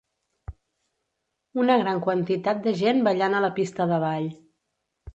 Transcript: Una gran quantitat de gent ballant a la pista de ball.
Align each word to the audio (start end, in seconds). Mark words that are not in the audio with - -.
Una 1.65 1.77
gran 1.83 2.03
quantitat 2.09 2.65
de 2.67 2.75
gent 2.83 3.07
ballant 3.11 3.39
a 3.43 3.47
la 3.49 3.55
pista 3.63 3.91
de 3.95 4.05
ball. 4.09 4.31